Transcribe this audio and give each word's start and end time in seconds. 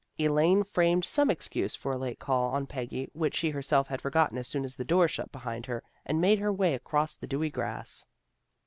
Elaine 0.19 0.63
framed 0.63 1.05
some 1.05 1.29
excuse 1.29 1.75
for 1.75 1.91
a 1.91 1.97
late 1.99 2.17
call 2.17 2.53
on 2.55 2.65
Peggy 2.65 3.07
which 3.13 3.35
she 3.35 3.51
herself 3.51 3.87
had 3.87 4.01
forgotten 4.01 4.35
as 4.39 4.47
soon 4.47 4.65
as 4.65 4.75
the 4.75 4.83
door 4.83 5.07
shut 5.07 5.31
behind 5.31 5.63
her, 5.67 5.83
and 6.07 6.19
made 6.19 6.39
her 6.39 6.51
way 6.51 6.73
across 6.73 7.15
the 7.15 7.27
dewy 7.27 7.51
grass. 7.51 8.03